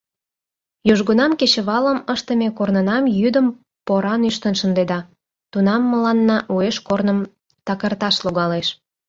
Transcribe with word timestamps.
Южгунам 0.91 1.31
кечывалым 1.39 1.99
ыштыме 2.13 2.47
корнынам 2.57 3.03
йӱдым 3.19 3.47
поран 3.87 4.21
ӱштын 4.29 4.53
шындеда, 4.59 4.99
тунам 5.51 5.81
мыланна 5.91 6.37
уэш 6.53 6.77
корным 6.87 7.19
такырташ 7.65 8.15
логалеш. 8.25 8.67